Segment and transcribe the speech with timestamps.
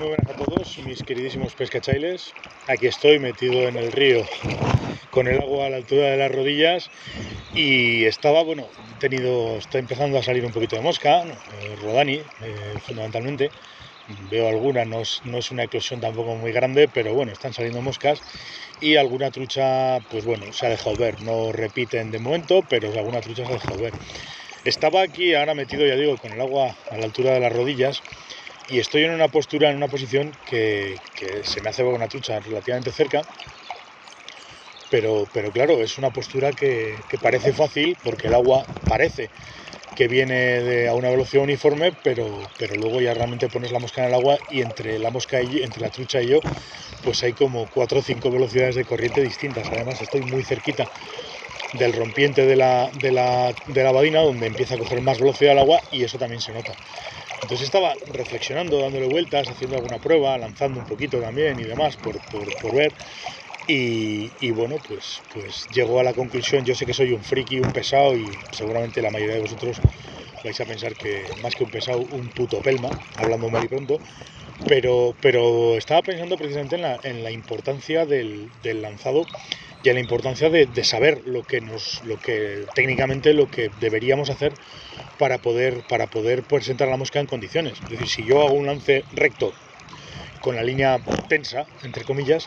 [0.00, 2.32] Muy buenas a todos, mis queridísimos pescachailes.
[2.68, 4.24] Aquí estoy metido en el río
[5.10, 6.90] con el agua a la altura de las rodillas
[7.54, 8.66] y estaba, bueno,
[8.98, 13.50] tenido, está empezando a salir un poquito de mosca, eh, rodani, eh, fundamentalmente.
[14.30, 17.82] Veo alguna, no es, no es una eclosión tampoco muy grande, pero bueno, están saliendo
[17.82, 18.22] moscas
[18.80, 21.20] y alguna trucha, pues bueno, se ha dejado ver.
[21.24, 23.92] No repiten de momento, pero alguna trucha se ha dejado ver.
[24.64, 28.02] Estaba aquí ahora metido, ya digo, con el agua a la altura de las rodillas
[28.70, 31.00] y estoy en una postura, en una posición que,
[31.42, 33.26] se me hace una trucha relativamente cerca,
[34.88, 39.28] pero, pero claro, es una postura que, parece fácil porque el agua parece
[39.96, 44.08] que viene a una velocidad uniforme, pero, pero luego ya realmente pones la mosca en
[44.08, 46.40] el agua y entre la mosca y trucha y yo,
[47.02, 49.66] pues hay como cuatro o cinco velocidades de corriente distintas.
[49.66, 50.86] Además estoy muy cerquita
[51.72, 55.52] del rompiente de la, de la, de la badina, donde empieza a coger más velocidad
[55.52, 56.76] el agua y eso también se nota.
[57.42, 62.20] Entonces estaba reflexionando, dándole vueltas, haciendo alguna prueba, lanzando un poquito también y demás por,
[62.20, 62.92] por, ver.
[63.66, 67.60] Y, y, bueno, pues, pues llegó a la conclusión, yo sé que soy un friki,
[67.60, 69.80] un pesado y seguramente la mayoría de vosotros
[70.42, 74.00] vais a pensar que más que un pesado, un puto pelma, hablando mal y pronto,
[74.66, 79.26] pero, pero estaba pensando precisamente en la, en la importancia del, del lanzado
[79.82, 84.30] y a la importancia de, saber lo que nos, lo que técnicamente lo que deberíamos
[84.30, 84.52] hacer
[85.18, 87.74] para poder, para poder presentar la mosca en condiciones.
[87.84, 89.52] Es decir, si yo hago un lance recto
[90.40, 92.46] con la línea tensa, entre comillas,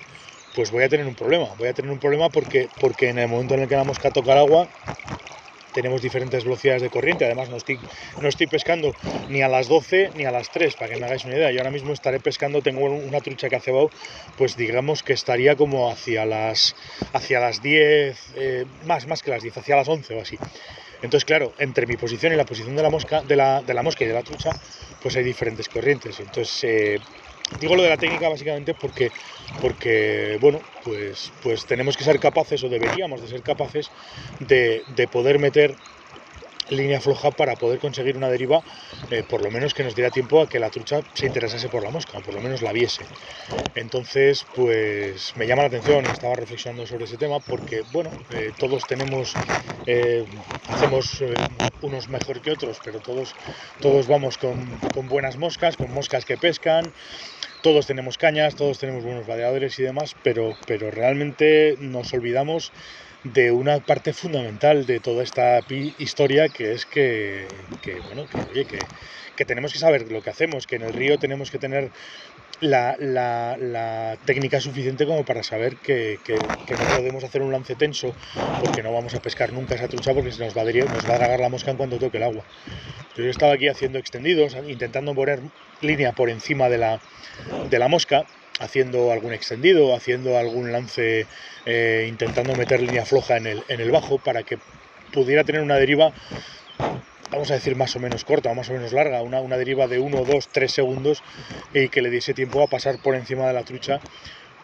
[0.56, 1.48] pues voy a tener un problema.
[1.58, 4.12] Voy a tener un problema porque, porque en el momento en el que la mosca
[4.12, 4.68] toca el agua,
[5.74, 7.26] tenemos diferentes velocidades de corriente.
[7.26, 7.80] Además, no estoy,
[8.20, 8.94] no estoy pescando
[9.28, 11.52] ni a las 12 ni a las 3, para que me hagáis una idea.
[11.52, 13.90] Yo ahora mismo estaré pescando, tengo una trucha que ha cebado,
[14.38, 16.76] pues digamos que estaría como hacia las,
[17.14, 20.38] hacia las 10, eh, más, más que las 10, hacia las 11 o así.
[21.02, 23.84] Entonces, claro, entre mi posición y la posición de la mosca, de la, de la
[23.84, 24.52] mosca y de la trucha,
[25.02, 26.18] pues hay diferentes corrientes.
[26.20, 27.00] Entonces, eh,
[27.52, 29.12] Digo lo de la técnica básicamente porque,
[29.60, 33.92] porque bueno, pues, pues tenemos que ser capaces o deberíamos de ser capaces
[34.40, 35.78] de, de poder meter
[36.70, 38.64] línea floja para poder conseguir una deriva,
[39.12, 41.84] eh, por lo menos que nos diera tiempo a que la trucha se interesase por
[41.84, 43.04] la mosca, por lo menos la viese.
[43.76, 48.86] Entonces, pues me llama la atención, estaba reflexionando sobre ese tema, porque, bueno, eh, todos
[48.88, 49.34] tenemos,
[49.86, 50.26] eh,
[50.70, 51.24] hacemos
[51.82, 53.36] unos mejor que otros, pero todos,
[53.82, 56.92] todos vamos con, con buenas moscas, con moscas que pescan,
[57.64, 62.74] todos tenemos cañas, todos tenemos buenos vadeadores y demás, pero, pero realmente nos olvidamos
[63.24, 65.62] de una parte fundamental de toda esta
[65.98, 67.48] historia que es que,
[68.06, 68.28] bueno,
[69.36, 71.90] que, tenemos que saber lo que hacemos, que en el río tenemos que tener
[72.60, 78.14] la, técnica suficiente como para saber que, no podemos hacer un lance tenso
[78.62, 81.16] porque no vamos a pescar nunca esa trucha porque se nos va a, nos va
[81.16, 82.44] a dragar la mosca en cuanto toque el agua.
[83.16, 85.40] Yo estaba aquí haciendo extendidos, intentando poner
[85.82, 87.00] línea por encima de la,
[87.70, 88.26] de la mosca
[88.60, 91.28] haciendo algún extendido, haciendo algún lance,
[91.66, 94.58] eh, intentando meter línea floja en el, en el bajo para que
[95.12, 96.14] pudiera tener una deriva,
[97.32, 99.88] vamos a decir más o menos corta o más o menos larga, una, una deriva
[99.88, 101.24] de 1, 2, 3 segundos
[101.74, 104.00] y que le diese tiempo a pasar por encima de la trucha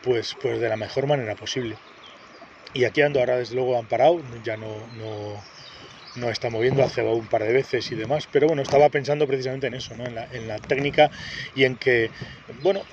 [0.03, 1.75] pues, pues de la mejor manera posible.
[2.73, 4.67] Y aquí ando ahora desde luego han parado, ya no,
[4.97, 5.41] no,
[6.15, 9.67] no está moviendo, hace un par de veces y demás, pero bueno, estaba pensando precisamente
[9.67, 10.05] en eso, ¿no?
[10.05, 11.09] en, la, en la técnica
[11.55, 12.09] y en que,
[12.61, 12.83] bueno,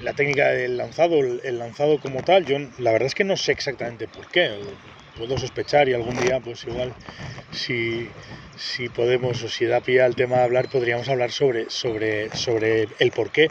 [0.00, 3.52] la técnica del lanzado, el lanzado como tal, yo la verdad es que no sé
[3.52, 4.50] exactamente por qué.
[5.16, 6.92] Puedo sospechar y algún día, pues igual,
[7.50, 8.06] si,
[8.58, 12.88] si podemos o si da pie al tema de hablar, podríamos hablar sobre, sobre, sobre
[12.98, 13.48] el por qué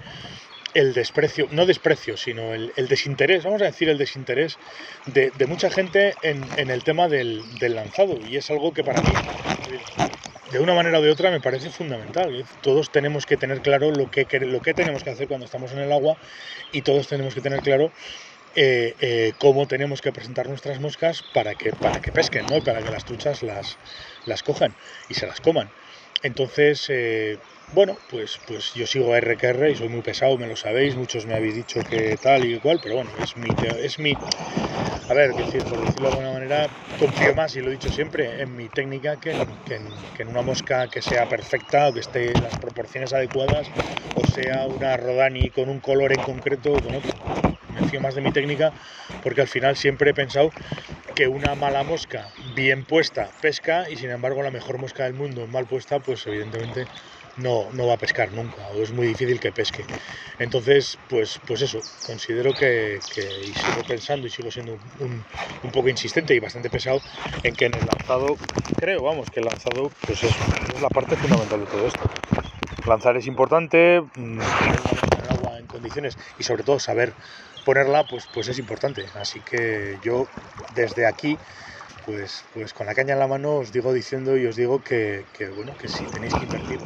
[0.76, 4.60] el desprecio, no desprecio, sino el, desinterés, vamos a decir el desinterés
[5.08, 8.20] de, mucha gente en, en el tema del, del, lanzado.
[8.30, 9.10] Y es algo que para mí
[10.52, 12.46] de una manera o de otra me parece fundamental.
[12.62, 15.80] Todos tenemos que tener claro lo que, lo que tenemos que hacer cuando estamos en
[15.80, 16.18] el agua
[16.72, 17.92] y todos tenemos que tener claro
[18.56, 22.64] eh, eh, cómo tenemos que presentar nuestras moscas para que, para que pesquen, ¿no?
[22.64, 23.78] para que las truchas las,
[24.26, 24.76] las cojan
[25.10, 25.70] y se las coman.
[26.24, 27.38] Entonces, eh,
[27.72, 31.26] bueno, pues, pues yo sigo a RQR y soy muy pesado, me lo sabéis, muchos
[31.26, 34.18] me habéis dicho que tal y cual, pero bueno, es mi, es mi
[35.08, 36.68] a ver, decir, por decirlo de alguna manera,
[36.98, 41.02] confío más, y lo he dicho siempre, en mi técnica que en, una mosca que
[41.02, 43.68] sea perfecta o que esté en las proporciones adecuadas,
[44.16, 47.16] o sea una Rodani con un color en concreto o con otro.
[47.76, 48.74] Me más de mi técnica
[49.24, 50.52] porque al final siempre he pensado
[51.16, 55.48] que una mala mosca bien puesta pesca y sin embargo la mejor mosca del mundo
[55.48, 56.88] mal puesta, pues evidentemente
[57.38, 59.86] no, no va a pescar nunca o es muy difícil que pesque.
[60.40, 65.24] Entonces, pues, pues eso, considero que, y sigo pensando y sigo siendo un,
[65.64, 67.02] un, poco insistente y bastante pesado
[67.44, 68.38] en que en el lanzado,
[68.78, 70.32] creo, vamos, que el lanzado pues es,
[70.76, 72.02] es la parte fundamental de todo esto.
[72.86, 74.40] Lanzar es importante, mm,
[75.76, 77.14] condiciones y sobre todo saber
[77.66, 79.06] ponerla, pues, pues es importante.
[79.20, 80.28] Así que yo
[80.76, 81.38] desde aquí
[82.06, 85.26] pues, pues con la caña en la mano os digo diciendo y os digo que,
[85.56, 86.80] bueno, que si tenéis que invertir,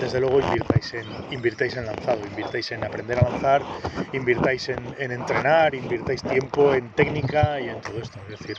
[0.00, 3.62] desde luego invirtáis en, invirtáis en lanzado, invirtáis en aprender a lanzar,
[4.12, 8.18] invirtáis en, entrenar, invirtáis tiempo en técnica y en todo esto.
[8.30, 8.56] Es decir,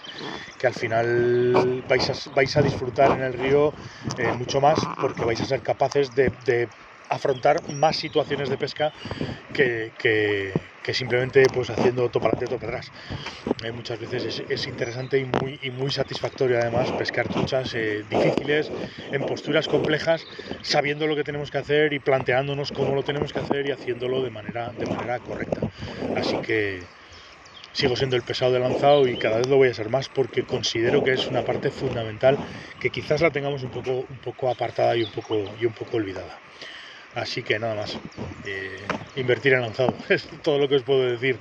[0.59, 3.73] que al final vais a, vais a disfrutar en el río
[4.17, 6.31] eh, mucho más porque vais a ser capaces de,
[7.09, 8.93] afrontar más situaciones de pesca
[9.53, 9.91] que
[10.89, 12.81] que simplemente pues haciendo topa adelante, topa.
[13.63, 18.71] Eh, muchas veces es, interesante y muy, y muy satisfactorio además pescar truchas eh, difíciles,
[19.11, 20.25] en posturas complejas,
[20.63, 24.23] sabiendo lo que tenemos que hacer y planteándonos cómo lo tenemos que hacer y haciéndolo
[24.23, 25.59] de manera, de manera correcta.
[26.15, 26.81] Así que
[27.73, 30.43] sigo siendo el pesado de lanzado y cada vez lo voy a ser más porque
[30.43, 32.37] considero que es una parte fundamental
[32.79, 35.97] que quizás la tengamos un poco, un poco apartada y un poco, y un poco
[35.97, 36.39] olvidada.
[37.15, 37.97] Así que nada más,
[38.45, 38.77] eh,
[39.15, 41.37] invertir en lanzado, es todo lo que os puedo decir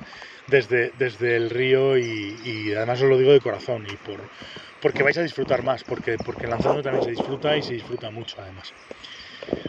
[0.47, 4.21] desde, desde el río y, además os lo digo de corazón y por,
[4.81, 8.37] porque vais a disfrutar más, porque, porque lanzando también se disfruta y se disfruta mucho
[8.41, 8.73] además.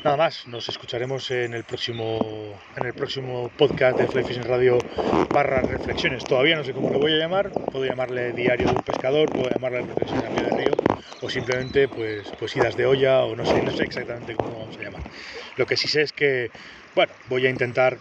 [0.03, 4.77] Nada más, nos escucharemos en el próximo, en el próximo podcast de Fly Radio
[5.29, 6.23] barra reflexiones.
[6.23, 9.49] Todavía no sé cómo lo voy a llamar, puedo llamarle diario de un pescador, puedo
[9.49, 10.68] llamarle reflexiones a pie de río
[11.21, 14.77] o simplemente pues, pues idas de olla o no sé, no sé exactamente cómo vamos
[14.77, 15.01] a llamar.
[15.57, 16.49] Lo que sí sé es que,
[16.95, 17.97] bueno, voy a intentar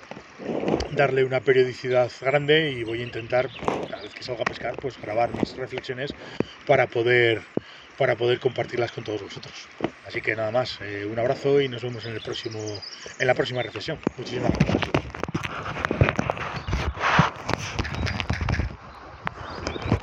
[0.92, 3.50] darle una periodicidad grande y voy a intentar,
[3.90, 6.14] cada vez que salga a pescar, pues grabar mis reflexiones
[6.66, 7.42] para poder,
[7.98, 9.68] para poder compartirlas con todos vosotros.
[10.06, 12.58] Así que nada más, eh, un abrazo y nos vemos en, el próximo,
[13.18, 13.98] en la próxima reflexión.
[14.16, 15.17] Muchísimas gracias.